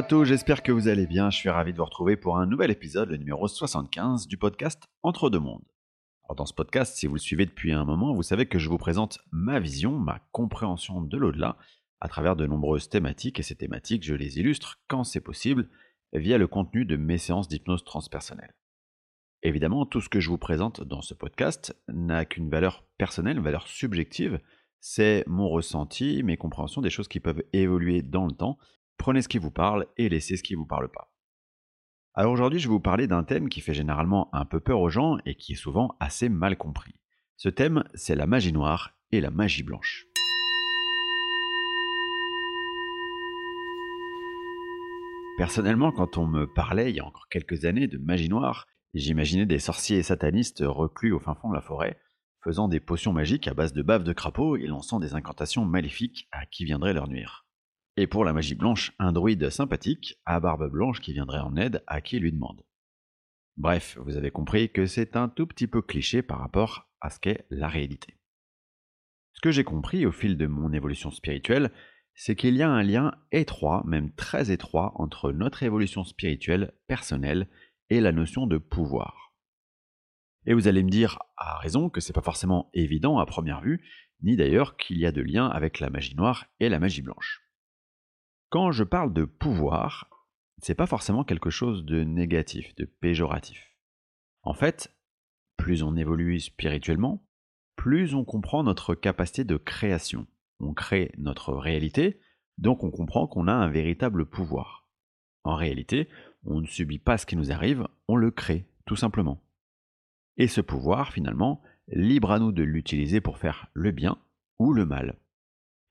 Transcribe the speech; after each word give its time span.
À 0.00 0.02
tous, 0.02 0.24
j'espère 0.24 0.62
que 0.62 0.72
vous 0.72 0.88
allez 0.88 1.06
bien. 1.06 1.28
Je 1.28 1.36
suis 1.36 1.50
ravi 1.50 1.72
de 1.72 1.76
vous 1.76 1.84
retrouver 1.84 2.16
pour 2.16 2.38
un 2.38 2.46
nouvel 2.46 2.70
épisode, 2.70 3.10
le 3.10 3.18
numéro 3.18 3.46
75 3.46 4.28
du 4.28 4.38
podcast 4.38 4.82
Entre 5.02 5.28
deux 5.28 5.40
mondes. 5.40 5.68
Dans 6.34 6.46
ce 6.46 6.54
podcast, 6.54 6.96
si 6.96 7.06
vous 7.06 7.16
le 7.16 7.20
suivez 7.20 7.44
depuis 7.44 7.72
un 7.72 7.84
moment, 7.84 8.14
vous 8.14 8.22
savez 8.22 8.46
que 8.46 8.58
je 8.58 8.70
vous 8.70 8.78
présente 8.78 9.18
ma 9.30 9.60
vision, 9.60 9.98
ma 9.98 10.20
compréhension 10.32 11.02
de 11.02 11.18
l'au-delà 11.18 11.58
à 12.00 12.08
travers 12.08 12.34
de 12.34 12.46
nombreuses 12.46 12.88
thématiques 12.88 13.40
et 13.40 13.42
ces 13.42 13.56
thématiques, 13.56 14.02
je 14.02 14.14
les 14.14 14.38
illustre 14.38 14.80
quand 14.88 15.04
c'est 15.04 15.20
possible 15.20 15.68
via 16.14 16.38
le 16.38 16.46
contenu 16.46 16.86
de 16.86 16.96
mes 16.96 17.18
séances 17.18 17.48
d'hypnose 17.48 17.84
transpersonnelle. 17.84 18.54
Évidemment, 19.42 19.84
tout 19.84 20.00
ce 20.00 20.08
que 20.08 20.20
je 20.20 20.30
vous 20.30 20.38
présente 20.38 20.80
dans 20.80 21.02
ce 21.02 21.12
podcast 21.12 21.76
n'a 21.88 22.24
qu'une 22.24 22.48
valeur 22.48 22.86
personnelle, 22.96 23.36
une 23.36 23.44
valeur 23.44 23.68
subjective. 23.68 24.40
C'est 24.80 25.24
mon 25.26 25.50
ressenti, 25.50 26.22
mes 26.22 26.38
compréhensions 26.38 26.80
des 26.80 26.88
choses 26.88 27.08
qui 27.08 27.20
peuvent 27.20 27.44
évoluer 27.52 28.00
dans 28.00 28.24
le 28.24 28.32
temps 28.32 28.56
Prenez 29.00 29.22
ce 29.22 29.28
qui 29.28 29.38
vous 29.38 29.50
parle 29.50 29.86
et 29.96 30.10
laissez 30.10 30.36
ce 30.36 30.42
qui 30.42 30.54
vous 30.54 30.66
parle 30.66 30.90
pas. 30.90 31.10
Alors 32.12 32.32
aujourd'hui, 32.32 32.58
je 32.58 32.68
vais 32.68 32.74
vous 32.74 32.80
parler 32.80 33.06
d'un 33.06 33.24
thème 33.24 33.48
qui 33.48 33.62
fait 33.62 33.72
généralement 33.72 34.28
un 34.34 34.44
peu 34.44 34.60
peur 34.60 34.78
aux 34.78 34.90
gens 34.90 35.16
et 35.24 35.36
qui 35.36 35.52
est 35.52 35.56
souvent 35.56 35.96
assez 36.00 36.28
mal 36.28 36.58
compris. 36.58 36.96
Ce 37.38 37.48
thème, 37.48 37.82
c'est 37.94 38.14
la 38.14 38.26
magie 38.26 38.52
noire 38.52 38.92
et 39.10 39.22
la 39.22 39.30
magie 39.30 39.62
blanche. 39.62 40.04
Personnellement, 45.38 45.92
quand 45.92 46.18
on 46.18 46.26
me 46.26 46.44
parlait 46.46 46.90
il 46.90 46.96
y 46.96 47.00
a 47.00 47.06
encore 47.06 47.28
quelques 47.30 47.64
années 47.64 47.88
de 47.88 47.96
magie 47.96 48.28
noire, 48.28 48.66
j'imaginais 48.92 49.46
des 49.46 49.60
sorciers 49.60 50.02
satanistes 50.02 50.62
reclus 50.62 51.14
au 51.14 51.20
fin 51.20 51.34
fond 51.36 51.48
de 51.48 51.54
la 51.54 51.62
forêt, 51.62 51.98
faisant 52.44 52.68
des 52.68 52.80
potions 52.80 53.14
magiques 53.14 53.48
à 53.48 53.54
base 53.54 53.72
de 53.72 53.80
bave 53.80 54.04
de 54.04 54.12
crapaud 54.12 54.58
et 54.58 54.66
lançant 54.66 55.00
des 55.00 55.14
incantations 55.14 55.64
maléfiques 55.64 56.28
à 56.32 56.44
qui 56.44 56.66
viendrait 56.66 56.92
leur 56.92 57.08
nuire. 57.08 57.46
Et 57.96 58.06
pour 58.06 58.24
la 58.24 58.32
magie 58.32 58.54
blanche, 58.54 58.92
un 58.98 59.12
druide 59.12 59.50
sympathique, 59.50 60.20
à 60.24 60.40
barbe 60.40 60.70
blanche 60.70 61.00
qui 61.00 61.12
viendrait 61.12 61.40
en 61.40 61.56
aide 61.56 61.82
à 61.86 62.00
qui 62.00 62.18
lui 62.18 62.32
demande. 62.32 62.64
Bref, 63.56 63.98
vous 64.00 64.16
avez 64.16 64.30
compris 64.30 64.70
que 64.70 64.86
c'est 64.86 65.16
un 65.16 65.28
tout 65.28 65.46
petit 65.46 65.66
peu 65.66 65.82
cliché 65.82 66.22
par 66.22 66.38
rapport 66.38 66.88
à 67.00 67.10
ce 67.10 67.18
qu'est 67.18 67.46
la 67.50 67.68
réalité. 67.68 68.16
Ce 69.34 69.40
que 69.40 69.50
j'ai 69.50 69.64
compris 69.64 70.06
au 70.06 70.12
fil 70.12 70.36
de 70.36 70.46
mon 70.46 70.72
évolution 70.72 71.10
spirituelle, 71.10 71.70
c'est 72.14 72.36
qu'il 72.36 72.56
y 72.56 72.62
a 72.62 72.70
un 72.70 72.82
lien 72.82 73.14
étroit, 73.32 73.82
même 73.86 74.12
très 74.14 74.50
étroit, 74.50 74.92
entre 74.96 75.32
notre 75.32 75.62
évolution 75.62 76.04
spirituelle 76.04 76.72
personnelle 76.86 77.48
et 77.88 78.00
la 78.00 78.12
notion 78.12 78.46
de 78.46 78.58
pouvoir. 78.58 79.34
Et 80.46 80.54
vous 80.54 80.68
allez 80.68 80.82
me 80.82 80.90
dire, 80.90 81.18
à 81.36 81.58
raison, 81.58 81.90
que 81.90 82.00
c'est 82.00 82.12
pas 82.12 82.22
forcément 82.22 82.70
évident 82.72 83.18
à 83.18 83.26
première 83.26 83.60
vue, 83.60 83.82
ni 84.22 84.36
d'ailleurs 84.36 84.76
qu'il 84.76 84.98
y 84.98 85.06
a 85.06 85.12
de 85.12 85.22
lien 85.22 85.46
avec 85.46 85.80
la 85.80 85.90
magie 85.90 86.16
noire 86.16 86.46
et 86.60 86.68
la 86.68 86.78
magie 86.78 87.02
blanche. 87.02 87.42
Quand 88.50 88.72
je 88.72 88.82
parle 88.82 89.12
de 89.12 89.24
pouvoir, 89.24 90.10
c'est 90.60 90.74
pas 90.74 90.88
forcément 90.88 91.22
quelque 91.22 91.50
chose 91.50 91.84
de 91.84 92.02
négatif, 92.02 92.74
de 92.74 92.84
péjoratif. 92.84 93.76
En 94.42 94.54
fait, 94.54 94.92
plus 95.56 95.84
on 95.84 95.94
évolue 95.94 96.40
spirituellement, 96.40 97.24
plus 97.76 98.12
on 98.12 98.24
comprend 98.24 98.64
notre 98.64 98.96
capacité 98.96 99.44
de 99.44 99.56
création. 99.56 100.26
On 100.58 100.74
crée 100.74 101.12
notre 101.16 101.52
réalité, 101.52 102.20
donc 102.58 102.82
on 102.82 102.90
comprend 102.90 103.28
qu'on 103.28 103.46
a 103.46 103.52
un 103.52 103.68
véritable 103.68 104.26
pouvoir. 104.26 104.88
En 105.44 105.54
réalité, 105.54 106.08
on 106.44 106.60
ne 106.60 106.66
subit 106.66 106.98
pas 106.98 107.18
ce 107.18 107.26
qui 107.26 107.36
nous 107.36 107.52
arrive, 107.52 107.86
on 108.08 108.16
le 108.16 108.32
crée, 108.32 108.66
tout 108.84 108.96
simplement. 108.96 109.44
Et 110.38 110.48
ce 110.48 110.60
pouvoir, 110.60 111.12
finalement, 111.12 111.62
libre 111.86 112.32
à 112.32 112.40
nous 112.40 112.50
de 112.50 112.64
l'utiliser 112.64 113.20
pour 113.20 113.38
faire 113.38 113.68
le 113.74 113.92
bien 113.92 114.18
ou 114.58 114.72
le 114.72 114.86
mal. 114.86 115.20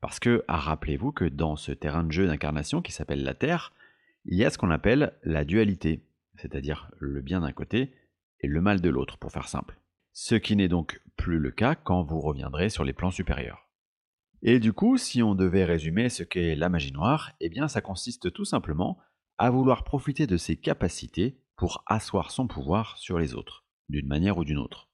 Parce 0.01 0.19
que, 0.19 0.43
ah, 0.47 0.57
rappelez-vous 0.57 1.11
que 1.11 1.25
dans 1.25 1.55
ce 1.55 1.71
terrain 1.71 2.03
de 2.03 2.11
jeu 2.11 2.27
d'incarnation 2.27 2.81
qui 2.81 2.91
s'appelle 2.91 3.23
la 3.23 3.33
Terre, 3.33 3.73
il 4.25 4.37
y 4.37 4.45
a 4.45 4.49
ce 4.49 4.57
qu'on 4.57 4.71
appelle 4.71 5.17
la 5.23 5.43
dualité, 5.43 6.05
c'est-à-dire 6.35 6.91
le 6.99 7.21
bien 7.21 7.41
d'un 7.41 7.51
côté 7.51 7.93
et 8.41 8.47
le 8.47 8.61
mal 8.61 8.81
de 8.81 8.89
l'autre, 8.89 9.17
pour 9.17 9.31
faire 9.31 9.47
simple. 9.47 9.77
Ce 10.13 10.35
qui 10.35 10.55
n'est 10.55 10.67
donc 10.67 11.01
plus 11.17 11.39
le 11.39 11.51
cas 11.51 11.75
quand 11.75 12.03
vous 12.03 12.21
reviendrez 12.21 12.69
sur 12.69 12.83
les 12.83 12.93
plans 12.93 13.11
supérieurs. 13.11 13.67
Et 14.41 14.59
du 14.59 14.71
coup, 14.71 14.97
si 14.97 15.21
on 15.21 15.35
devait 15.35 15.65
résumer 15.65 16.07
ce 16.09 16.23
qu'est 16.23 16.55
la 16.55 16.69
magie 16.69 16.93
noire, 16.93 17.33
eh 17.41 17.49
bien 17.49 17.67
ça 17.67 17.81
consiste 17.81 18.31
tout 18.31 18.45
simplement 18.45 18.97
à 19.37 19.49
vouloir 19.49 19.83
profiter 19.83 20.27
de 20.27 20.37
ses 20.37 20.55
capacités 20.55 21.41
pour 21.57 21.83
asseoir 21.87 22.31
son 22.31 22.47
pouvoir 22.47 22.97
sur 22.97 23.19
les 23.19 23.35
autres, 23.35 23.65
d'une 23.89 24.07
manière 24.07 24.37
ou 24.37 24.45
d'une 24.45 24.57
autre. 24.57 24.89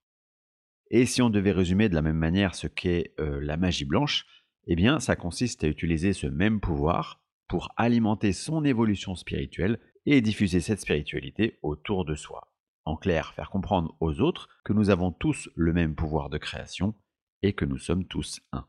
Et 0.89 1.05
si 1.05 1.21
on 1.21 1.29
devait 1.29 1.51
résumer 1.51 1.89
de 1.89 1.95
la 1.95 2.01
même 2.01 2.17
manière 2.17 2.55
ce 2.55 2.67
qu'est 2.67 3.13
euh, 3.19 3.39
la 3.41 3.57
magie 3.57 3.85
blanche, 3.85 4.25
eh 4.67 4.75
bien, 4.75 4.99
ça 4.99 5.15
consiste 5.15 5.63
à 5.63 5.67
utiliser 5.67 6.13
ce 6.13 6.27
même 6.27 6.59
pouvoir 6.59 7.21
pour 7.47 7.69
alimenter 7.77 8.33
son 8.33 8.63
évolution 8.65 9.15
spirituelle 9.15 9.79
et 10.05 10.21
diffuser 10.21 10.59
cette 10.59 10.81
spiritualité 10.81 11.59
autour 11.61 12.05
de 12.05 12.15
soi. 12.15 12.51
En 12.85 12.95
clair, 12.95 13.33
faire 13.33 13.49
comprendre 13.49 13.95
aux 13.99 14.21
autres 14.21 14.49
que 14.63 14.73
nous 14.73 14.89
avons 14.89 15.11
tous 15.11 15.49
le 15.55 15.73
même 15.73 15.95
pouvoir 15.95 16.29
de 16.29 16.37
création 16.37 16.93
et 17.41 17.53
que 17.53 17.65
nous 17.65 17.77
sommes 17.77 18.05
tous 18.05 18.41
un. 18.51 18.67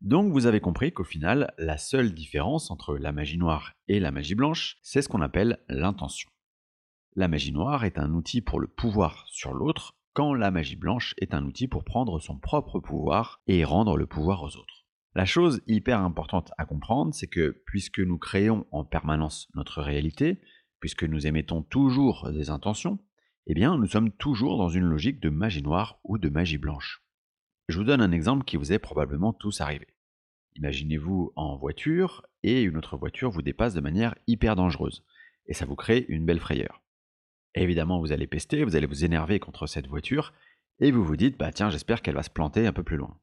Donc 0.00 0.32
vous 0.32 0.46
avez 0.46 0.60
compris 0.60 0.92
qu'au 0.92 1.04
final, 1.04 1.52
la 1.58 1.78
seule 1.78 2.12
différence 2.12 2.70
entre 2.70 2.96
la 2.96 3.12
magie 3.12 3.38
noire 3.38 3.72
et 3.88 4.00
la 4.00 4.10
magie 4.10 4.34
blanche, 4.34 4.78
c'est 4.82 5.00
ce 5.00 5.08
qu'on 5.08 5.20
appelle 5.20 5.58
l'intention. 5.68 6.28
La 7.14 7.28
magie 7.28 7.52
noire 7.52 7.84
est 7.84 7.98
un 7.98 8.12
outil 8.12 8.40
pour 8.40 8.58
le 8.58 8.66
pouvoir 8.66 9.26
sur 9.28 9.52
l'autre, 9.52 9.94
quand 10.14 10.34
la 10.34 10.50
magie 10.50 10.76
blanche 10.76 11.14
est 11.18 11.34
un 11.34 11.44
outil 11.44 11.68
pour 11.68 11.84
prendre 11.84 12.18
son 12.20 12.38
propre 12.38 12.80
pouvoir 12.80 13.40
et 13.46 13.64
rendre 13.64 13.96
le 13.96 14.06
pouvoir 14.06 14.42
aux 14.42 14.56
autres. 14.56 14.81
La 15.14 15.26
chose 15.26 15.60
hyper 15.66 16.00
importante 16.00 16.52
à 16.56 16.64
comprendre, 16.64 17.14
c'est 17.14 17.26
que 17.26 17.62
puisque 17.66 18.00
nous 18.00 18.16
créons 18.16 18.66
en 18.70 18.84
permanence 18.84 19.48
notre 19.54 19.82
réalité, 19.82 20.40
puisque 20.80 21.04
nous 21.04 21.26
émettons 21.26 21.62
toujours 21.62 22.30
des 22.32 22.48
intentions, 22.48 22.98
eh 23.46 23.54
bien 23.54 23.76
nous 23.76 23.86
sommes 23.86 24.10
toujours 24.10 24.56
dans 24.56 24.70
une 24.70 24.84
logique 24.84 25.20
de 25.20 25.28
magie 25.28 25.62
noire 25.62 26.00
ou 26.04 26.16
de 26.16 26.30
magie 26.30 26.58
blanche. 26.58 27.02
Je 27.68 27.78
vous 27.78 27.84
donne 27.84 28.00
un 28.00 28.12
exemple 28.12 28.44
qui 28.44 28.56
vous 28.56 28.72
est 28.72 28.78
probablement 28.78 29.32
tous 29.32 29.60
arrivé. 29.60 29.86
Imaginez-vous 30.56 31.32
en 31.36 31.56
voiture 31.56 32.26
et 32.42 32.62
une 32.62 32.76
autre 32.76 32.96
voiture 32.96 33.30
vous 33.30 33.42
dépasse 33.42 33.74
de 33.74 33.80
manière 33.80 34.14
hyper 34.26 34.56
dangereuse, 34.56 35.04
et 35.46 35.54
ça 35.54 35.66
vous 35.66 35.76
crée 35.76 36.06
une 36.08 36.26
belle 36.26 36.40
frayeur. 36.40 36.82
évidemment, 37.54 38.00
vous 38.00 38.12
allez 38.12 38.26
pester, 38.26 38.64
vous 38.64 38.76
allez 38.76 38.86
vous 38.86 39.04
énerver 39.04 39.38
contre 39.38 39.66
cette 39.66 39.86
voiture, 39.88 40.32
et 40.80 40.90
vous 40.90 41.04
vous 41.04 41.16
dites, 41.16 41.38
bah 41.38 41.52
tiens, 41.52 41.70
j'espère 41.70 42.00
qu'elle 42.00 42.14
va 42.14 42.22
se 42.22 42.30
planter 42.30 42.66
un 42.66 42.72
peu 42.72 42.82
plus 42.82 42.96
loin. 42.96 43.18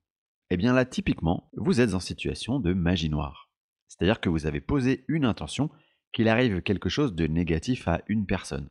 Eh 0.52 0.58
bien 0.58 0.74
là, 0.74 0.86
typiquement, 0.86 1.50
vous 1.54 1.80
êtes 1.80 1.94
en 1.94 2.00
situation 2.00 2.60
de 2.60 2.74
magie 2.74 3.10
noire. 3.10 3.50
C'est-à-dire 3.88 4.20
que 4.20 4.30
vous 4.30 4.46
avez 4.46 4.62
posé 4.62 5.06
une 5.08 5.26
intention 5.26 5.70
qu'il 6.12 6.28
arrive 6.28 6.62
quelque 6.62 6.90
chose 6.90 7.14
de 7.14 7.28
négatif 7.28 7.88
à 7.88 8.02
une 8.08 8.26
personne. 8.26 8.70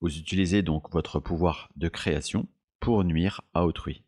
Vous 0.00 0.16
utilisez 0.18 0.62
donc 0.62 0.90
votre 0.92 1.18
pouvoir 1.18 1.70
de 1.76 1.88
création 1.88 2.48
pour 2.78 3.02
nuire 3.04 3.40
à 3.54 3.64
autrui. 3.64 4.04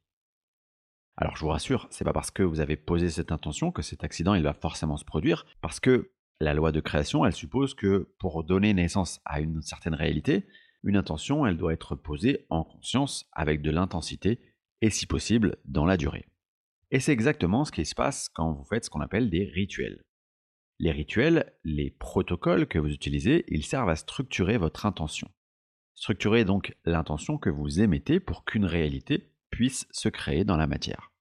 Alors 1.16 1.34
je 1.36 1.41
vous 1.41 1.48
rassure, 1.48 1.88
c'est 1.91 2.04
pas 2.04 2.12
parce 2.12 2.30
que 2.30 2.42
vous 2.42 2.60
avez 2.60 2.76
posé 2.76 3.08
cette 3.08 3.32
intention 3.32 3.72
que 3.72 3.82
cet 3.82 4.04
accident 4.04 4.34
il 4.34 4.42
va 4.42 4.52
forcément 4.52 4.98
se 4.98 5.04
produire, 5.04 5.46
parce 5.62 5.80
que 5.80 6.12
la 6.41 6.52
loi 6.52 6.70
de 6.70 6.80
création, 6.80 7.25
elle 7.25 7.32
suppose 7.32 7.75
que 7.75 8.12
pour 8.19 8.44
donner 8.44 8.75
naissance 8.75 9.20
à 9.25 9.41
une 9.41 9.62
certaine 9.62 9.94
réalité, 9.94 10.46
une 10.82 10.96
intention, 10.96 11.46
elle 11.46 11.56
doit 11.56 11.72
être 11.72 11.96
posée 11.96 12.46
en 12.50 12.62
conscience 12.62 13.26
avec 13.32 13.62
de 13.62 13.70
l'intensité 13.70 14.41
et 14.82 14.91
si 14.91 15.06
possible 15.06 15.56
dans 15.64 15.86
la 15.86 15.96
durée. 15.96 16.26
Et 16.91 17.00
c'est 17.00 17.12
exactement 17.12 17.64
ce 17.64 17.72
qui 17.72 17.84
se 17.84 17.94
passe 17.94 18.28
quand 18.28 18.52
vous 18.52 18.64
faites 18.64 18.84
ce 18.84 18.91
qu'on 18.91 19.00
appelle 19.00 19.30
des 19.30 19.44
rituels. 19.44 20.04
Les 20.78 20.92
rituels, 20.92 21.54
les 21.64 21.91
protocoles 21.91 22.66
que 22.66 22.78
vous 22.78 22.93
utilisez, 22.93 23.44
ils 23.49 23.64
servent 23.64 23.88
à 23.88 23.96
structurer 23.96 24.58
votre 24.58 24.87
intention. 24.87 25.28
Structurer 25.94 26.44
donc 26.44 26.76
l'intention 26.84 27.38
que 27.38 27.49
vous 27.49 27.81
émettez 27.81 28.20
pour 28.20 28.44
qu'une 28.44 28.66
réalité 28.66 29.32
puisse 29.50 29.87
se 29.90 30.08
créer 30.11 30.44
dans 30.44 30.58
la 30.58 30.66
matière. 30.66 31.12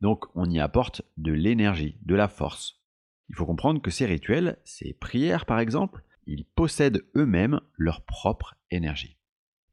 Donc 0.00 0.26
on 0.36 0.48
y 0.48 0.60
apporte 0.60 1.02
de 1.16 1.32
l'énergie, 1.32 1.98
de 2.02 2.14
la 2.14 2.28
force. 2.28 2.80
Il 3.28 3.34
faut 3.34 3.46
comprendre 3.46 3.82
que 3.82 3.90
ces 3.90 4.06
rituels, 4.06 4.58
ces 4.64 4.94
prières 4.94 5.44
par 5.44 5.58
exemple, 5.58 6.04
ils 6.26 6.44
possèdent 6.44 7.04
eux-mêmes 7.16 7.60
leur 7.76 8.04
propre 8.04 8.54
énergie. 8.70 9.18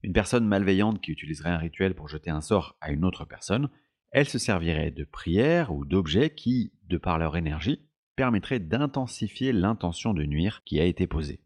Une 0.02 0.14
personne 0.14 0.48
malveillante 0.48 1.02
qui 1.02 1.12
utiliserait 1.12 1.50
un 1.50 1.58
rituel 1.58 1.94
pour 1.94 2.08
jeter 2.08 2.32
un 2.32 2.42
sort 2.42 2.76
à 2.82 2.92
une 2.92 3.06
autre 3.06 3.26
personne, 3.26 3.70
elle 4.16 4.30
se 4.30 4.40
servirait 4.40 4.92
de 4.92 5.04
prières 5.04 5.74
ou 5.74 5.84
d'objets 5.84 6.30
qui, 6.30 6.72
de 6.88 6.98
par 6.98 7.20
leur 7.20 7.36
énergie, 7.36 7.82
permettraient 8.16 8.62
d'intensifier 8.62 9.52
l'intention 9.52 10.14
de 10.14 10.24
nuire 10.24 10.64
qui 10.64 10.80
a 10.80 10.86
été 10.86 11.06
posée. 11.06 11.42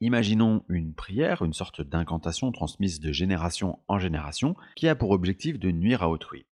Imaginons 0.00 0.64
une 0.68 0.94
prière, 0.94 1.42
une 1.42 1.52
sorte 1.52 1.80
d'incantation 1.80 2.52
transmise 2.52 3.00
de 3.00 3.10
génération 3.10 3.80
en 3.88 3.98
génération, 3.98 4.54
qui 4.76 4.86
a 4.86 4.94
pour 4.94 5.10
objectif 5.10 5.58
de 5.58 5.72
nuire 5.72 6.04
à 6.04 6.08
autrui. 6.08 6.46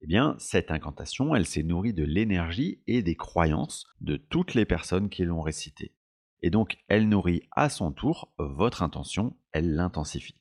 Eh 0.00 0.06
bien, 0.06 0.34
cette 0.38 0.70
incantation, 0.70 1.34
elle 1.34 1.44
s'est 1.44 1.62
nourrie 1.62 1.92
de 1.92 2.04
l'énergie 2.04 2.80
et 2.86 3.02
des 3.02 3.14
croyances 3.14 3.84
de 4.00 4.16
toutes 4.16 4.54
les 4.54 4.64
personnes 4.64 5.10
qui 5.10 5.26
l'ont 5.26 5.42
récitée. 5.42 5.92
Et 6.40 6.48
donc, 6.48 6.78
elle 6.88 7.06
nourrit 7.06 7.42
à 7.50 7.68
son 7.68 7.92
tour 7.92 8.32
votre 8.38 8.82
intention, 8.82 9.36
elle 9.52 9.74
l'intensifie. 9.74 10.40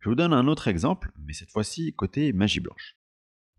Je 0.00 0.08
vous 0.08 0.16
donne 0.16 0.32
un 0.32 0.48
autre 0.48 0.66
exemple, 0.66 1.12
mais 1.24 1.34
cette 1.34 1.52
fois-ci 1.52 1.94
côté 1.94 2.32
magie 2.32 2.58
blanche. 2.58 2.96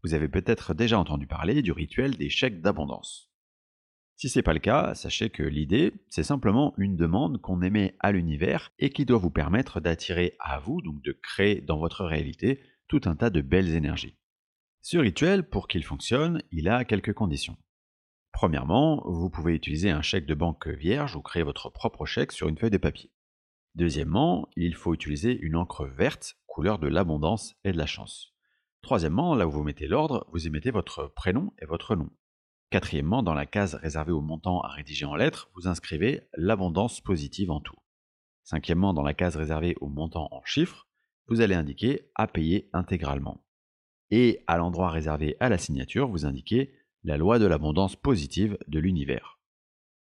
Vous 0.03 0.13
avez 0.13 0.27
peut-être 0.27 0.73
déjà 0.73 0.99
entendu 0.99 1.27
parler 1.27 1.61
du 1.61 1.71
rituel 1.71 2.17
des 2.17 2.29
chèques 2.29 2.61
d'abondance. 2.61 3.31
Si 4.15 4.29
c'est 4.29 4.43
pas 4.43 4.53
le 4.53 4.59
cas, 4.59 4.93
sachez 4.95 5.29
que 5.29 5.43
l'idée, 5.43 5.93
c'est 6.09 6.23
simplement 6.23 6.73
une 6.77 6.95
demande 6.95 7.41
qu'on 7.41 7.61
émet 7.61 7.95
à 7.99 8.11
l'univers 8.11 8.71
et 8.79 8.89
qui 8.89 9.05
doit 9.05 9.17
vous 9.17 9.31
permettre 9.31 9.79
d'attirer 9.79 10.35
à 10.39 10.59
vous, 10.59 10.81
donc 10.81 11.01
de 11.01 11.11
créer 11.13 11.61
dans 11.61 11.77
votre 11.77 12.05
réalité, 12.05 12.61
tout 12.87 13.01
un 13.05 13.15
tas 13.15 13.29
de 13.29 13.41
belles 13.41 13.73
énergies. 13.73 14.17
Ce 14.81 14.97
rituel, 14.97 15.49
pour 15.49 15.67
qu'il 15.67 15.83
fonctionne, 15.83 16.43
il 16.51 16.67
a 16.67 16.85
quelques 16.85 17.13
conditions. 17.13 17.57
Premièrement, 18.33 19.03
vous 19.05 19.29
pouvez 19.29 19.53
utiliser 19.53 19.89
un 19.89 20.01
chèque 20.01 20.25
de 20.25 20.35
banque 20.35 20.67
vierge 20.67 21.15
ou 21.15 21.21
créer 21.21 21.43
votre 21.43 21.69
propre 21.69 22.05
chèque 22.05 22.33
sur 22.33 22.49
une 22.49 22.57
feuille 22.57 22.71
de 22.71 22.77
papier. 22.77 23.11
Deuxièmement, 23.75 24.49
il 24.55 24.75
faut 24.75 24.93
utiliser 24.93 25.37
une 25.39 25.55
encre 25.55 25.85
verte, 25.85 26.35
couleur 26.45 26.77
de 26.77 26.87
l'abondance 26.87 27.55
et 27.63 27.71
de 27.71 27.77
la 27.77 27.85
chance. 27.85 28.32
Troisièmement, 28.83 29.33
là 29.33 29.47
où 29.47 29.51
vous 29.51 29.63
mettez 29.63 29.87
l'ordre, 29.87 30.27
vous 30.33 30.45
y 30.45 30.49
mettez 30.49 30.69
votre 30.69 31.07
prénom 31.15 31.53
et 31.57 31.65
votre 31.65 31.95
nom. 31.95 32.09
Quatrièmement, 32.69 33.23
dans 33.23 33.33
la 33.33 33.45
case 33.45 33.75
réservée 33.75 34.11
au 34.11 34.19
montant 34.19 34.59
à 34.59 34.67
rédiger 34.67 35.05
en 35.05 35.15
lettres, 35.15 35.49
vous 35.55 35.69
inscrivez 35.69 36.27
l'abondance 36.35 36.99
positive 36.99 37.49
en 37.49 37.61
tout. 37.61 37.77
Cinquièmement, 38.43 38.93
dans 38.93 39.01
la 39.01 39.13
case 39.13 39.37
réservée 39.37 39.75
au 39.79 39.87
montant 39.87 40.27
en 40.31 40.43
chiffres, 40.43 40.89
vous 41.27 41.39
allez 41.39 41.55
indiquer 41.55 42.11
à 42.15 42.27
payer 42.27 42.69
intégralement. 42.73 43.45
Et 44.11 44.43
à 44.47 44.57
l'endroit 44.57 44.89
réservé 44.89 45.37
à 45.39 45.47
la 45.47 45.57
signature, 45.57 46.09
vous 46.09 46.25
indiquez 46.25 46.73
la 47.05 47.15
loi 47.15 47.39
de 47.39 47.45
l'abondance 47.45 47.95
positive 47.95 48.57
de 48.67 48.79
l'univers. 48.79 49.39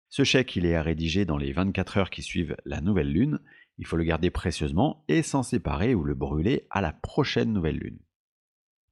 Ce 0.09 0.25
chèque, 0.25 0.57
il 0.57 0.65
est 0.65 0.77
à 0.77 0.83
rédiger 0.83 1.27
dans 1.27 1.37
les 1.37 1.53
24 1.53 1.99
heures 1.99 2.11
qui 2.11 2.23
suivent 2.23 2.57
la 2.65 2.81
nouvelle 2.81 3.13
lune. 3.13 3.39
Il 3.77 3.85
faut 3.85 3.99
le 3.99 4.05
garder 4.05 4.31
précieusement 4.31 5.05
et 5.09 5.23
s'en 5.23 5.43
séparer 5.43 5.95
ou 5.95 6.05
le 6.05 6.15
brûler 6.15 6.67
à 6.71 6.81
la 6.81 6.95
prochaine 6.95 7.53
nouvelle 7.53 7.77
lune. 7.77 7.99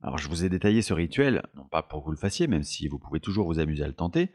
Alors 0.03 0.19
je 0.19 0.29
vous 0.29 0.45
ai 0.45 0.49
détaillé 0.49 0.83
ce 0.83 0.95
rituel, 0.95 1.43
non 1.55 1.65
pas 1.65 1.83
pour 1.83 2.01
que 2.01 2.05
vous 2.07 2.13
le 2.13 2.17
fassiez, 2.17 2.47
même 2.47 2.63
si 2.63 2.89
vous 2.89 2.99
pouvez 2.99 3.21
toujours 3.21 3.47
vous 3.47 3.59
amuser 3.59 3.85
à 3.85 3.89
le 3.89 3.95
tenter, 3.95 4.31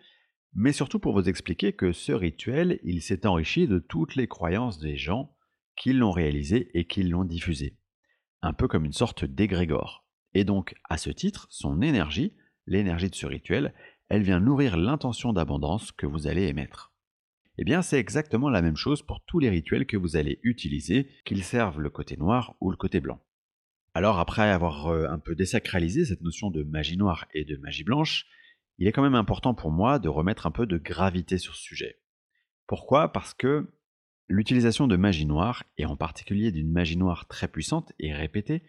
mais 0.54 0.72
surtout 0.72 1.00
pour 1.00 1.14
vous 1.14 1.28
expliquer 1.28 1.74
que 1.74 1.92
ce 1.92 2.12
rituel, 2.12 2.80
il 2.84 3.02
s'est 3.02 3.26
enrichi 3.26 3.68
de 3.68 3.80
toutes 3.80 4.16
les 4.16 4.28
croyances 4.28 4.80
des 4.80 4.96
gens 4.96 5.36
qui 5.76 5.92
l'ont 5.92 6.12
réalisé 6.12 6.70
et 6.78 6.86
qui 6.86 7.04
l'ont 7.04 7.26
diffusé. 7.26 7.78
Un 8.42 8.54
peu 8.54 8.68
comme 8.68 8.86
une 8.86 8.94
sorte 8.94 9.26
d'égrégore. 9.26 10.06
Et 10.34 10.44
donc, 10.44 10.76
à 10.90 10.98
ce 10.98 11.10
titre, 11.10 11.48
son 11.50 11.82
énergie, 11.82 12.34
l'énergie 12.68 13.10
de 13.10 13.16
ce 13.16 13.26
rituel, 13.26 13.74
elle 14.08 14.22
vient 14.22 14.40
nourrir 14.40 14.78
l'intention 14.78 15.34
d'abondance 15.34 15.92
que 15.92 16.06
vous 16.06 16.28
allez 16.28 16.48
émettre. 16.48 16.94
Eh 17.58 17.64
bien, 17.64 17.82
c'est 17.82 18.00
exactement 18.00 18.50
la 18.50 18.62
même 18.62 18.76
chose 18.76 19.02
pour 19.02 19.24
tous 19.26 19.40
les 19.40 19.50
rituels 19.50 19.86
que 19.86 19.98
vous 19.98 20.16
allez 20.16 20.40
utiliser, 20.44 21.10
qu'ils 21.26 21.44
servent 21.44 21.80
le 21.80 21.90
côté 21.90 22.18
noir 22.18 22.56
ou 22.60 22.70
le 22.70 22.78
côté 22.78 23.00
blanc. 23.00 23.22
Alors 23.96 24.20
après 24.20 24.50
avoir 24.50 24.88
euh, 24.88 25.08
un 25.10 25.20
peu 25.20 25.36
désacralisé 25.36 26.04
cette 26.04 26.22
notion 26.22 26.52
de 26.52 26.64
magie 26.64 26.98
noire 26.98 27.28
et 27.34 27.46
de 27.46 27.56
magie 27.56 27.86
blanche, 27.86 28.26
il 28.78 28.90
est 28.90 28.92
quand 28.92 29.02
même 29.02 29.16
important 29.16 29.54
pour 29.54 29.72
moi 29.72 30.00
de 30.00 30.10
remettre 30.10 30.46
un 30.46 30.52
peu 30.52 30.66
de 30.66 30.78
gravité 30.78 31.38
sur 31.38 31.56
ce 31.56 31.62
sujet. 31.62 32.02
Pourquoi? 32.68 33.14
Parce 33.14 33.34
que 33.34 33.72
l'utilisation 34.28 34.88
de 34.88 34.98
magie 34.98 35.26
noire, 35.26 35.64
et 35.78 35.86
en 35.86 35.96
particulier 35.96 36.52
d'une 36.52 36.70
magie 36.70 36.98
noire 36.98 37.26
très 37.30 37.48
puissante 37.48 37.94
et 37.98 38.14
répétée, 38.14 38.64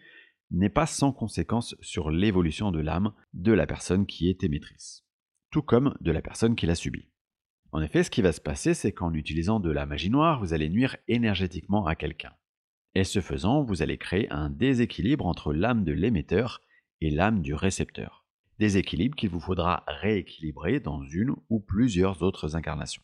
n'est 0.49 0.69
pas 0.69 0.85
sans 0.85 1.11
conséquence 1.11 1.75
sur 1.81 2.09
l'évolution 2.09 2.71
de 2.71 2.79
l'âme 2.79 3.11
de 3.33 3.51
la 3.51 3.67
personne 3.67 4.05
qui 4.05 4.29
est 4.29 4.45
émettrice, 4.45 5.03
tout 5.51 5.61
comme 5.61 5.93
de 5.99 6.11
la 6.13 6.21
personne 6.21 6.55
qui 6.55 6.67
l'a 6.67 6.75
subie. 6.75 7.09
En 7.73 7.81
effet, 7.81 8.03
ce 8.03 8.09
qui 8.09 8.21
va 8.21 8.31
se 8.31 8.39
passer, 8.39 8.73
c'est 8.73 8.93
qu'en 8.93 9.13
utilisant 9.13 9.59
de 9.59 9.71
la 9.71 9.85
magie 9.85 10.09
noire, 10.09 10.39
vous 10.39 10.53
allez 10.53 10.69
nuire 10.69 10.95
énergétiquement 11.09 11.85
à 11.85 11.95
quelqu'un. 11.95 12.31
Et 12.95 13.03
ce 13.03 13.21
faisant, 13.21 13.63
vous 13.63 13.81
allez 13.81 13.97
créer 13.97 14.29
un 14.31 14.49
déséquilibre 14.49 15.25
entre 15.25 15.53
l'âme 15.53 15.83
de 15.83 15.91
l'émetteur 15.91 16.61
et 17.01 17.09
l'âme 17.09 17.41
du 17.41 17.53
récepteur. 17.53 18.25
Déséquilibre 18.59 19.15
qu'il 19.15 19.29
vous 19.29 19.39
faudra 19.39 19.83
rééquilibrer 19.87 20.79
dans 20.79 21.03
une 21.03 21.35
ou 21.49 21.59
plusieurs 21.59 22.23
autres 22.23 22.55
incarnations. 22.55 23.03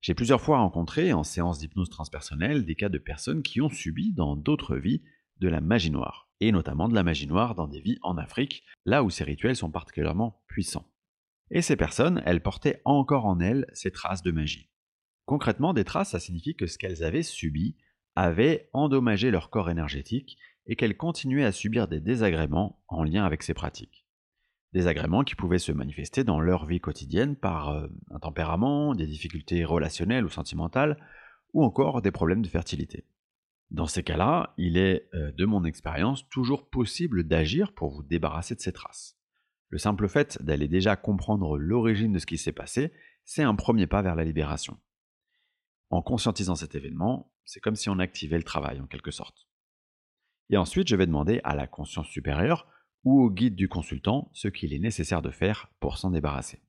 J'ai 0.00 0.14
plusieurs 0.14 0.40
fois 0.40 0.58
rencontré 0.58 1.12
en 1.12 1.24
séance 1.24 1.58
d'hypnose 1.58 1.90
transpersonnelle 1.90 2.64
des 2.64 2.74
cas 2.74 2.88
de 2.88 2.98
personnes 2.98 3.42
qui 3.42 3.60
ont 3.60 3.68
subi 3.68 4.12
dans 4.12 4.36
d'autres 4.36 4.76
vies 4.76 5.02
de 5.40 5.48
la 5.48 5.60
magie 5.60 5.90
noire, 5.90 6.28
et 6.40 6.52
notamment 6.52 6.88
de 6.88 6.94
la 6.94 7.02
magie 7.02 7.26
noire 7.26 7.54
dans 7.54 7.68
des 7.68 7.80
vies 7.80 7.98
en 8.02 8.16
Afrique, 8.16 8.64
là 8.84 9.02
où 9.02 9.10
ces 9.10 9.24
rituels 9.24 9.56
sont 9.56 9.70
particulièrement 9.70 10.42
puissants. 10.46 10.86
Et 11.50 11.62
ces 11.62 11.76
personnes, 11.76 12.22
elles 12.26 12.42
portaient 12.42 12.80
encore 12.84 13.26
en 13.26 13.40
elles 13.40 13.66
ces 13.72 13.90
traces 13.90 14.22
de 14.22 14.30
magie. 14.30 14.70
Concrètement, 15.24 15.74
des 15.74 15.84
traces, 15.84 16.10
ça 16.10 16.20
signifie 16.20 16.54
que 16.54 16.66
ce 16.66 16.78
qu'elles 16.78 17.02
avaient 17.04 17.22
subi 17.22 17.76
avaient 18.18 18.68
endommagé 18.72 19.30
leur 19.30 19.48
corps 19.48 19.70
énergétique 19.70 20.38
et 20.66 20.74
qu'elles 20.74 20.96
continuaient 20.96 21.44
à 21.44 21.52
subir 21.52 21.86
des 21.86 22.00
désagréments 22.00 22.82
en 22.88 23.04
lien 23.04 23.24
avec 23.24 23.44
ces 23.44 23.54
pratiques. 23.54 24.04
Désagréments 24.72 25.22
qui 25.22 25.36
pouvaient 25.36 25.60
se 25.60 25.70
manifester 25.70 26.24
dans 26.24 26.40
leur 26.40 26.66
vie 26.66 26.80
quotidienne 26.80 27.36
par 27.36 27.68
euh, 27.68 27.86
un 28.10 28.18
tempérament, 28.18 28.96
des 28.96 29.06
difficultés 29.06 29.64
relationnelles 29.64 30.24
ou 30.24 30.30
sentimentales, 30.30 30.98
ou 31.54 31.62
encore 31.62 32.02
des 32.02 32.10
problèmes 32.10 32.42
de 32.42 32.48
fertilité. 32.48 33.06
Dans 33.70 33.86
ces 33.86 34.02
cas-là, 34.02 34.52
il 34.58 34.76
est, 34.78 35.08
euh, 35.14 35.30
de 35.30 35.44
mon 35.44 35.64
expérience, 35.64 36.28
toujours 36.28 36.68
possible 36.68 37.22
d'agir 37.22 37.72
pour 37.72 37.90
vous 37.90 38.02
débarrasser 38.02 38.56
de 38.56 38.60
ces 38.60 38.72
traces. 38.72 39.16
Le 39.68 39.78
simple 39.78 40.08
fait 40.08 40.42
d'aller 40.42 40.66
déjà 40.66 40.96
comprendre 40.96 41.56
l'origine 41.56 42.12
de 42.12 42.18
ce 42.18 42.26
qui 42.26 42.36
s'est 42.36 42.50
passé, 42.50 42.92
c'est 43.24 43.44
un 43.44 43.54
premier 43.54 43.86
pas 43.86 44.02
vers 44.02 44.16
la 44.16 44.24
libération. 44.24 44.76
En 45.90 46.02
conscientisant 46.02 46.56
cet 46.56 46.74
événement, 46.74 47.30
c'est 47.48 47.60
comme 47.60 47.76
si 47.76 47.88
on 47.88 47.98
activait 47.98 48.36
le 48.36 48.44
travail 48.44 48.78
en 48.78 48.86
quelque 48.86 49.10
sorte. 49.10 49.48
Et 50.50 50.58
ensuite, 50.58 50.88
je 50.88 50.96
vais 50.96 51.06
demander 51.06 51.40
à 51.44 51.56
la 51.56 51.66
conscience 51.66 52.08
supérieure 52.08 52.66
ou 53.04 53.22
au 53.22 53.30
guide 53.30 53.56
du 53.56 53.68
consultant 53.68 54.30
ce 54.34 54.48
qu'il 54.48 54.74
est 54.74 54.78
nécessaire 54.78 55.22
de 55.22 55.30
faire 55.30 55.70
pour 55.80 55.96
s'en 55.96 56.10
débarrasser. 56.10 56.60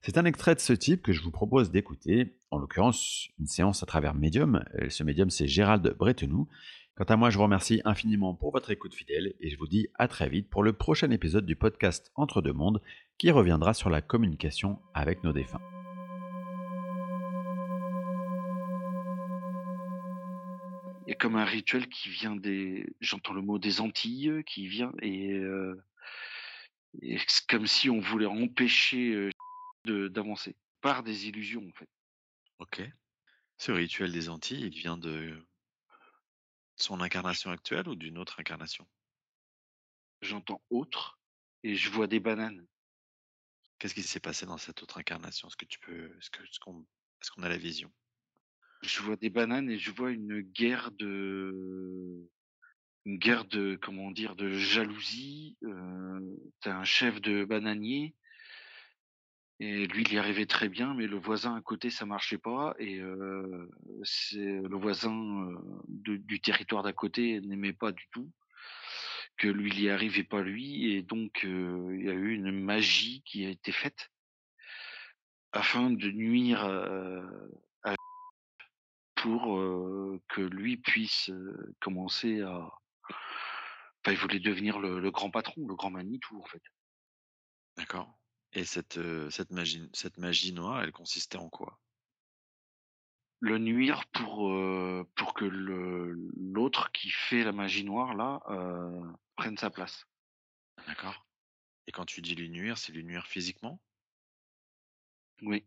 C'est 0.00 0.18
un 0.18 0.24
extrait 0.24 0.56
de 0.56 0.60
ce 0.60 0.72
type 0.72 1.02
que 1.02 1.12
je 1.12 1.22
vous 1.22 1.30
propose 1.30 1.70
d'écouter, 1.70 2.38
en 2.50 2.58
l'occurrence 2.58 3.28
une 3.38 3.46
séance 3.46 3.82
à 3.82 3.86
travers 3.86 4.14
Medium. 4.14 4.64
Euh, 4.80 4.90
ce 4.90 5.04
médium 5.04 5.30
c'est 5.30 5.46
Gérald 5.46 5.86
Bretenou. 5.96 6.48
Quant 6.96 7.04
à 7.04 7.16
moi, 7.16 7.30
je 7.30 7.36
vous 7.36 7.44
remercie 7.44 7.82
infiniment 7.84 8.34
pour 8.34 8.52
votre 8.52 8.70
écoute 8.70 8.94
fidèle 8.94 9.34
et 9.40 9.50
je 9.50 9.58
vous 9.58 9.68
dis 9.68 9.86
à 9.94 10.08
très 10.08 10.28
vite 10.28 10.48
pour 10.48 10.62
le 10.62 10.72
prochain 10.72 11.10
épisode 11.10 11.46
du 11.46 11.54
podcast 11.54 12.10
Entre 12.14 12.42
deux 12.42 12.54
mondes 12.54 12.80
qui 13.18 13.30
reviendra 13.30 13.74
sur 13.74 13.90
la 13.90 14.00
communication 14.00 14.78
avec 14.94 15.22
nos 15.22 15.32
défunts. 15.32 15.60
Il 21.06 21.10
y 21.10 21.12
a 21.12 21.16
comme 21.16 21.36
un 21.36 21.44
rituel 21.44 21.88
qui 21.88 22.08
vient 22.08 22.34
des 22.34 22.84
j'entends 23.00 23.32
le 23.32 23.40
mot 23.40 23.58
des 23.60 23.80
Antilles, 23.80 24.42
qui 24.44 24.66
vient 24.66 24.92
et 25.02 25.32
heu 25.34 25.80
c'est 27.28 27.46
comme 27.46 27.66
si 27.66 27.90
on 27.90 28.00
voulait 28.00 28.26
empêcher, 28.26 29.30
de 29.84 30.08
d'avancer, 30.08 30.56
par 30.80 31.02
des 31.02 31.28
illusions, 31.28 31.66
en 31.68 31.72
fait. 31.72 31.88
OK. 32.58 32.82
Ce 33.58 33.72
rituel 33.72 34.12
des 34.12 34.28
Antilles, 34.30 34.64
il 34.66 34.74
vient 34.74 34.98
de 34.98 35.46
son 36.78 37.00
incarnation 37.00 37.50
actuelle 37.50 37.88
ou 37.88 37.94
d'une 37.96 38.18
autre 38.18 38.38
incarnation? 38.38 38.86
J'entends 40.22 40.62
«autre» 40.70 41.20
et 41.62 41.74
je 41.74 41.90
vois 41.90 42.06
des 42.06 42.20
bananes. 42.20 42.66
Qu'est-ce 43.80 43.94
qui 43.94 44.02
s'est 44.02 44.20
passé 44.20 44.46
dans 44.46 44.56
cette 44.56 44.82
autre 44.82 44.98
incarnation? 44.98 45.48
Est-ce 45.48 45.56
que 45.56 45.66
tu 45.66 45.78
peux 45.78 46.16
est-ce 46.18 46.30
qu'on 46.60 46.86
est-ce 47.22 47.30
qu'on 47.30 47.42
a 47.42 47.48
la 47.48 47.58
vision? 47.58 47.92
Je 48.86 49.02
vois 49.02 49.16
des 49.16 49.30
bananes 49.30 49.68
et 49.68 49.78
je 49.78 49.90
vois 49.90 50.12
une 50.12 50.40
guerre 50.40 50.90
de 50.92 52.30
une 53.04 53.18
guerre 53.18 53.44
de 53.44 53.76
comment 53.80 54.10
dire? 54.10 54.36
De 54.36 54.50
jalousie, 54.52 55.56
heu, 55.64 56.38
tu 56.62 56.68
un 56.68 56.84
chef 56.84 57.20
de 57.20 57.44
bananier 57.44 58.14
et 59.58 59.86
lui, 59.86 60.02
il 60.02 60.12
y 60.12 60.18
arrivait 60.18 60.44
très 60.46 60.68
bien, 60.68 60.92
mais 60.94 61.06
le 61.06 61.16
voisin 61.16 61.56
à 61.56 61.62
côté, 61.62 61.88
ça 61.88 62.04
marchait 62.04 62.38
pas 62.38 62.74
et 62.78 62.98
le 62.98 64.76
voisin, 64.76 65.50
du 65.88 66.40
territoire 66.40 66.82
d'à 66.82 66.92
côté 66.92 67.40
n'aimait 67.40 67.72
pas 67.72 67.92
du 67.92 68.06
tout 68.12 68.30
que 69.38 69.48
lui, 69.48 69.70
il 69.70 69.80
y 69.82 69.90
arrivait 69.90 70.24
pas 70.24 70.42
lui 70.42 70.92
et 70.92 71.02
donc 71.02 71.40
il 71.42 72.02
y 72.04 72.10
a 72.10 72.14
eu 72.14 72.34
une 72.34 72.52
magie 72.52 73.22
qui 73.24 73.44
a 73.46 73.50
été 73.50 73.72
faite 73.72 74.10
afin 75.52 75.90
de 75.90 76.10
nuire, 76.10 76.64
pour, 79.26 80.20
que 80.28 80.40
lui 80.40 80.76
puisse, 80.76 81.30
commencer 81.80 82.42
à 82.42 82.70
enfin, 83.08 84.12
il 84.12 84.18
voulait 84.18 84.38
devenir 84.38 84.78
le 84.78 85.00
le 85.00 85.10
grand 85.10 85.30
patron, 85.30 85.66
le 85.66 85.74
grand 85.74 85.90
Manitou, 85.90 86.40
en 86.40 86.44
fait. 86.44 86.62
D'accord 87.76 88.16
et 88.52 88.64
cette, 88.64 88.98
cette 89.30 89.50
magie 89.50 89.90
cette 89.92 90.18
magie 90.18 90.52
noire, 90.52 90.82
elle 90.82 90.92
consistait 90.92 91.38
en 91.38 91.50
quoi? 91.50 91.78
Le 93.40 93.58
nuire 93.58 94.06
pour, 94.12 94.50
pour 95.14 95.34
que 95.34 95.44
le 95.44 96.14
l'autre 96.36 96.90
qui 96.92 97.10
fait 97.10 97.44
la 97.44 97.52
magie 97.52 97.84
noire 97.84 98.14
là, 98.14 98.40
prenne 99.36 99.58
sa 99.58 99.70
place. 99.70 100.06
D'accord 100.86 101.26
et 101.86 101.92
quand 101.92 102.04
tu 102.04 102.20
dis 102.20 102.34
lui 102.34 102.50
nuire, 102.50 102.78
c'est 102.78 102.92
lui 102.92 103.04
nuire 103.04 103.26
physiquement? 103.26 103.80
Oui. 105.42 105.64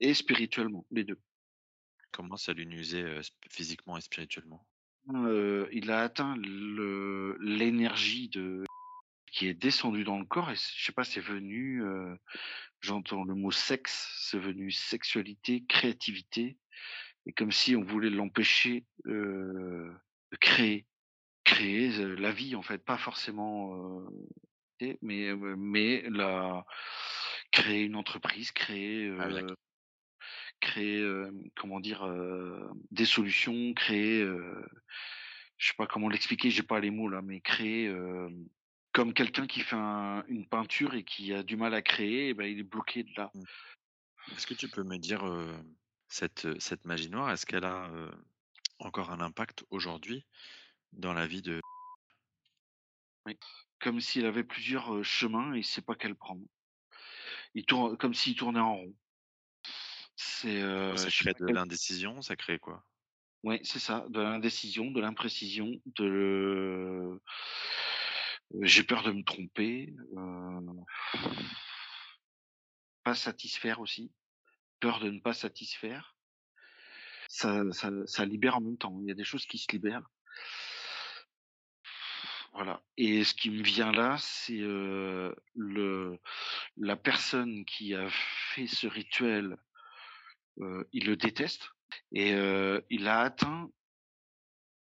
Et 0.00 0.14
spirituellement, 0.14 0.86
les 0.90 1.04
2. 1.04 1.18
Comment 2.18 2.36
ça 2.36 2.52
lui 2.52 2.66
nuisait, 2.66 3.04
heu, 3.04 3.22
sp 3.22 3.38
physiquement 3.48 3.96
et 3.96 4.00
spirituellement? 4.00 4.66
Il 5.72 5.92
a 5.92 6.02
atteint 6.02 6.34
l'énergie 6.36 8.28
de 8.28 8.64
qui 9.30 9.46
est 9.46 9.54
descendu 9.54 10.02
dans 10.02 10.18
le 10.18 10.24
corps 10.24 10.50
et 10.50 10.56
je 10.56 10.84
sais 10.84 10.90
pas, 10.90 11.04
c'est 11.04 11.20
venu, 11.20 11.80
j'entends 12.80 13.22
le 13.22 13.36
mot 13.36 13.52
sexe, 13.52 14.12
c'est 14.28 14.40
venu 14.40 14.72
sexualité, 14.72 15.64
créativité 15.68 16.58
et 17.24 17.32
comme 17.32 17.52
si 17.52 17.76
on 17.76 17.84
voulait 17.84 18.10
l'empêcher, 18.10 18.84
de 19.04 19.92
créer 20.40 20.86
créer, 21.44 21.90
la 22.16 22.32
vie 22.32 22.56
en 22.56 22.62
fait, 22.62 22.78
pas 22.78 22.98
forcément, 22.98 24.02
mais 25.02 25.32
mais 25.56 26.02
la 26.10 26.66
créer 27.52 27.84
une 27.84 27.94
entreprise, 27.94 28.50
créer, 28.50 29.08
Ah 29.20 29.28
créer, 30.78 31.30
comment 31.56 31.80
dire? 31.80 32.06
des 32.90 33.04
solutions, 33.04 33.74
créer, 33.74 34.24
je 35.56 35.66
sais 35.66 35.74
pas 35.76 35.86
comment 35.86 36.08
l'expliquer, 36.08 36.50
j'ai 36.50 36.62
pas 36.62 36.80
les 36.80 36.90
mots 36.90 37.08
là, 37.08 37.20
mais 37.22 37.40
créer, 37.40 37.92
comme 38.92 39.12
quelqu'un 39.12 39.46
qui 39.46 39.60
fait 39.60 39.76
un 39.76 40.24
une 40.28 40.46
peinture 40.46 40.94
et 40.94 41.04
qui 41.04 41.32
a 41.34 41.42
du 41.42 41.56
mal 41.56 41.74
à 41.74 41.82
créer 41.82 42.28
et 42.28 42.34
ben 42.34 42.44
il 42.44 42.58
est 42.60 42.64
bloqué 42.64 43.02
de 43.02 43.10
là. 43.16 43.30
Mmh. 43.34 43.42
Est-ce 44.36 44.46
que 44.46 44.54
tu 44.54 44.68
peux 44.68 44.82
me 44.82 44.98
dire, 44.98 45.24
cette, 46.08 46.60
cette 46.60 46.84
magie 46.84 47.10
noire, 47.10 47.30
est-ce 47.30 47.46
qu'elle 47.46 47.64
a, 47.64 47.90
encore 48.78 49.10
un 49.10 49.20
impact 49.20 49.64
aujourd'hui 49.70 50.24
dans 50.92 51.12
la 51.12 51.26
vie 51.26 51.42
de 51.42 51.60
Oui. 53.26 53.36
Comme 53.80 54.00
s'il 54.00 54.26
avait 54.26 54.44
plusieurs, 54.44 55.04
chemins 55.04 55.54
et 55.54 55.58
il 55.58 55.64
sait 55.64 55.82
pas 55.82 55.94
quel 55.94 56.14
prendre. 56.14 56.42
Il 57.54 57.64
tourne 57.64 57.96
comme 57.96 58.14
s'il 58.14 58.36
tournait 58.36 58.60
en 58.60 58.76
rond. 58.76 58.94
C'est, 60.18 60.60
quoi? 60.88 60.96
heu, 60.96 60.96
Ça 60.96 61.10
crée 61.12 61.32
de 61.32 61.52
l'indécision? 61.52 62.20
Ça 62.20 62.36
crée 62.36 62.58
quoi? 62.58 62.84
ouais, 63.44 63.60
c'est 63.64 63.78
ça, 63.78 64.06
de 64.08 64.20
l'indécision, 64.20 64.90
de 64.90 65.00
l'imprécision, 65.00 65.80
de 65.86 67.20
j'ai 68.62 68.82
peur 68.82 69.02
de 69.02 69.12
me 69.12 69.22
tromper, 69.22 69.94
heu, 70.16 70.60
pas 73.02 73.14
satisfaire 73.14 73.80
aussi, 73.80 74.12
peur 74.80 75.00
de 75.00 75.10
ne 75.10 75.20
pas 75.20 75.34
satisfaire. 75.34 76.16
Ça 77.28 77.62
ça 77.72 77.90
ça 78.06 78.24
libère 78.24 78.56
en 78.56 78.60
même 78.60 78.78
temps. 78.78 78.98
Il 79.02 79.08
y 79.08 79.12
a 79.12 79.14
des 79.14 79.24
choses 79.24 79.46
qui 79.46 79.58
se 79.58 79.70
libèrent. 79.72 80.08
Voilà 82.52 82.82
et 82.96 83.24
ce 83.24 83.34
qui 83.34 83.50
me 83.50 83.62
vient 83.62 83.92
là, 83.92 84.16
c'est, 84.18 84.56
le 84.56 86.18
la 86.76 86.96
personne 86.96 87.64
qui 87.64 87.94
a 87.94 88.08
fait 88.10 88.66
ce 88.66 88.86
rituel, 88.86 89.56
il 90.92 91.06
le 91.06 91.16
déteste 91.16 91.70
et 92.12 92.34
heu, 92.34 92.84
il 92.90 93.08
a 93.08 93.20
atteint 93.20 93.70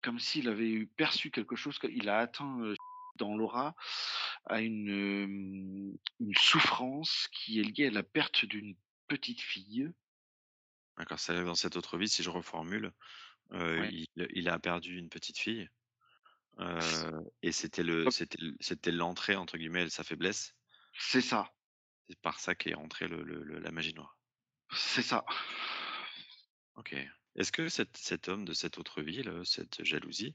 comme 0.02 0.18
s'il 0.18 0.48
avait 0.48 0.70
eu 0.70 0.86
perçu 0.86 1.30
quelque 1.30 1.56
chose, 1.56 1.78
qu'il 1.78 2.08
a 2.08 2.18
atteint, 2.18 2.60
heu, 2.60 2.74
dans 3.16 3.36
l'aura 3.36 3.74
à 4.46 4.60
une, 4.60 5.96
souffrance 6.36 7.28
qui 7.32 7.60
est 7.60 7.64
liée 7.64 7.88
à 7.88 7.90
la 7.90 8.02
perte 8.02 8.44
d'une 8.44 8.76
petite 9.08 9.40
fille. 9.40 9.90
D'accord, 10.96 11.18
c'est-à-dire 11.18 11.44
dans 11.46 11.54
cette 11.54 11.76
autre 11.76 11.96
vie, 11.96 12.08
si 12.08 12.22
je 12.22 12.30
reformule, 12.30 12.92
Ouais, 13.76 13.90
il 13.90 14.06
il 14.16 14.48
a 14.48 14.58
perdu 14.58 14.96
une 14.96 15.08
petite 15.08 15.38
fille, 15.38 15.68
et 17.42 17.52
c'était 17.52 17.82
le 17.82 18.08
c'était 18.10 18.92
«l'entrée» 18.92 19.36
entre 19.36 19.58
guillemets 19.58 19.84
de 19.84 19.90
sa 19.90 20.04
faiblesse. 20.04 20.54
c'est 20.98 21.22
ça, 21.22 21.50
C'est 22.06 22.20
par 22.20 22.38
ça 22.38 22.54
qu'est 22.54 22.74
rentrée 22.74 23.08
le 23.08 23.22
le 23.22 23.42
le 23.42 23.60
la 23.60 23.70
magie 23.70 23.94
noire. 23.94 24.17
C'est 24.72 25.02
ça. 25.02 25.24
OK. 26.76 26.94
Est-ce 27.36 27.52
que 27.52 27.68
cet 27.68 27.96
cet 27.96 28.28
homme 28.28 28.44
de 28.44 28.52
cette 28.52 28.78
autre 28.78 29.02
vie, 29.02 29.22
là, 29.22 29.44
cette 29.44 29.84
jalousie, 29.84 30.34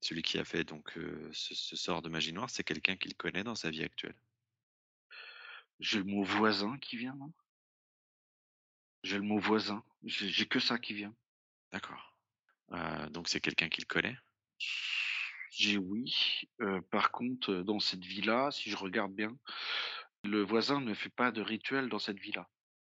celui 0.00 0.22
qui 0.22 0.38
a 0.38 0.44
fait 0.44 0.64
donc, 0.64 0.92
ce 1.32 1.54
ce 1.54 1.76
sort 1.76 2.02
de 2.02 2.08
magie 2.08 2.32
noire, 2.32 2.50
c'est 2.50 2.64
quelqu'un 2.64 2.96
qu'il 2.96 3.14
connaît 3.14 3.44
dans 3.44 3.54
sa 3.54 3.70
vie 3.70 3.84
actuelle? 3.84 4.16
J'ai 5.80 5.98
le 5.98 6.04
mot 6.04 6.22
voisin 6.22 6.78
qui 6.78 6.96
vient. 6.96 7.18
J'ai 9.02 9.16
le 9.18 9.24
mot 9.24 9.38
voisin. 9.38 9.82
J'ai 10.04 10.46
que 10.46 10.60
ça 10.60 10.78
qui 10.78 10.94
vient. 10.94 11.14
D'accord. 11.72 12.16
Heu, 12.72 13.10
donc 13.10 13.28
c'est 13.28 13.40
quelqu'un 13.40 13.68
qu'il 13.68 13.86
connaît? 13.86 14.16
J'ai 15.50 15.76
oui, 15.76 16.14
heu, 16.60 16.80
par 16.90 17.10
contre, 17.10 17.56
dans 17.56 17.78
cette 17.78 18.04
vie-là, 18.04 18.50
si 18.50 18.70
je 18.70 18.76
regarde 18.76 19.12
bien, 19.12 19.36
le 20.24 20.42
voisin 20.42 20.80
ne 20.80 20.94
fait 20.94 21.10
pas 21.10 21.30
de 21.32 21.42
rituel 21.42 21.88
dans 21.88 21.98
cette 21.98 22.18
vie-là. 22.18 22.48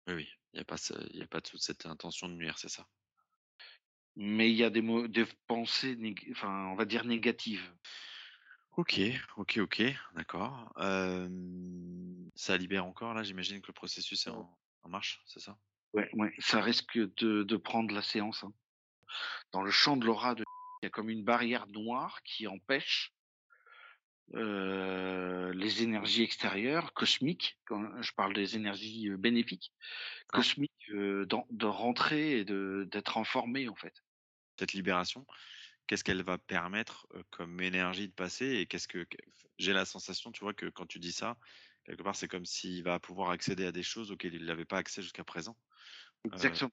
Oui, 0.09 0.15
oui, 0.15 0.29
il 0.53 0.59
y 0.59 0.61
a 0.61 0.65
pas 0.65 0.77
ce 0.77 0.95
il 1.11 1.17
y 1.19 1.23
a 1.23 1.27
pas 1.27 1.41
toute 1.41 1.61
cette 1.63 1.87
intention 1.87 2.29
de 2.29 2.35
nuire, 2.35 2.59
c'est 2.59 2.69
ça? 2.69 2.87
Mais 4.17 4.51
il 4.51 4.57
y 4.57 4.65
a 4.65 4.71
des 4.71 4.83
mo 4.83 5.09
des 5.09 5.27
pensées 5.47 5.97
nég 5.97 6.29
enfin, 6.31 6.69
on 6.69 6.75
va 6.77 6.85
dire 6.85 7.05
négatives. 7.05 7.75
OK, 8.77 9.01
OK, 9.37 9.59
OK, 9.59 9.83
d'accord. 10.15 10.73
Ça 12.35 12.57
libère 12.57 12.87
encore 12.87 13.15
là, 13.15 13.23
j'imagine 13.23 13.61
que 13.61 13.69
le 13.69 13.73
processus 13.73 14.27
est 14.27 14.31
en 14.31 14.59
en 14.83 14.89
marche, 14.89 15.21
c'est 15.27 15.41
ça? 15.41 15.59
Ouais, 15.95 16.09
ouais, 16.13 16.33
ça 16.39 16.61
risque 16.61 16.97
de 16.97 17.43
de 17.43 17.57
prendre 17.57 17.93
la 17.93 18.03
séance, 18.03 18.45
hein. 18.45 18.53
Dans 19.53 19.63
le 19.63 19.71
champ 19.71 19.97
de 19.97 20.05
l'aura 20.05 20.35
de 20.35 20.45
il 20.83 20.87
y 20.87 20.89
a 20.89 20.91
comme 20.91 21.09
une 21.09 21.25
barrière 21.25 21.67
noire 21.69 22.23
qui 22.23 22.47
empêche, 22.47 23.16
heu, 24.35 25.53
les 25.53 25.83
énergies 25.83 26.23
extérieures, 26.23 26.93
cosmiques, 26.95 27.61
quand 27.67 28.03
je 28.03 28.13
parle 28.15 28.35
des 28.35 28.57
énergies, 28.57 29.09
heu, 29.09 29.17
bénéfiques, 29.17 29.73
D'accord. 30.33 30.47
cosmiques, 30.49 30.91
d'en 30.93 31.47
de 31.51 31.67
rentrer 31.67 32.41
et 32.41 32.45
d'être 32.47 33.19
informées, 33.19 33.69
en 33.69 33.77
fait. 33.77 33.95
Cette 34.59 34.73
libération, 34.75 35.27
qu'est-ce 35.89 36.05
qu'elle 36.05 36.23
va 36.25 36.39
permettre, 36.39 37.09
comme 37.31 37.61
énergie 37.63 38.09
de 38.09 38.15
passer 38.15 38.47
et 38.57 38.67
qu'est-ce 38.67 38.89
que 38.89 39.07
j'ai 39.59 39.73
la 39.75 39.85
sensation, 39.87 40.33
tu 40.33 40.41
vois, 40.45 40.55
que 40.55 40.67
quand 40.69 40.87
tu 40.87 40.99
dis 41.01 41.13
ça, 41.13 41.39
quelque 41.87 42.03
part, 42.05 42.17
c'est 42.17 42.29
comme 42.29 42.47
s'il 42.47 42.83
va 42.85 43.01
pouvoir 43.01 43.31
accéder 43.31 43.67
à 43.67 43.73
des 43.73 43.83
choses 43.85 44.13
auxquelles 44.13 44.35
il 44.35 44.47
n'avait 44.47 44.65
pas 44.67 44.79
accès 44.79 45.03
jusqu'à 45.03 45.25
présent. 45.25 45.59
Exactement. 46.25 46.73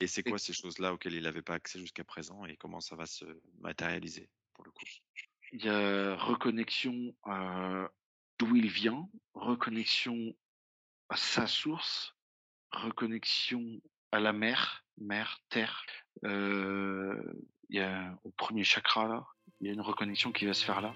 et 0.00 0.06
c'est 0.06 0.24
quoi 0.24 0.38
ces 0.38 0.52
choses-là 0.52 0.92
auxquelles 0.92 1.14
il 1.14 1.22
n'avait 1.22 1.40
pas 1.42 1.54
accès 1.54 1.78
jusqu'à 1.78 2.04
présent 2.04 2.44
et 2.44 2.56
comment 2.58 2.80
ça 2.80 2.96
va 2.96 3.06
se 3.06 3.24
matérialiser 3.60 4.28
pour 4.52 4.64
le 4.64 4.72
coup? 4.72 4.84
Il 5.52 5.64
y 5.64 5.68
a 5.68 6.14
reconnexion 6.16 7.14
d'où 8.38 8.56
il 8.56 8.68
vient, 8.68 9.08
reconnexion 9.34 10.34
à 11.08 11.16
sa 11.16 11.46
source, 11.46 12.14
reconnexion 12.70 13.80
à 14.12 14.20
la 14.20 14.32
mer, 14.32 14.84
mer, 14.98 15.40
terre. 15.48 15.84
Heu, 16.24 17.20
il 17.68 17.76
y 17.76 17.80
a 17.80 18.18
au 18.24 18.30
premier 18.30 18.64
chakra 18.64 19.08
là, 19.08 19.26
il 19.60 19.66
y 19.66 19.70
a 19.70 19.72
une 19.72 19.80
reconnexion 19.80 20.32
qui 20.32 20.46
va 20.46 20.54
se 20.54 20.64
faire 20.64 20.80
là. 20.80 20.94